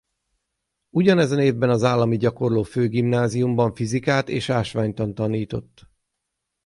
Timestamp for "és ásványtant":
4.29-5.15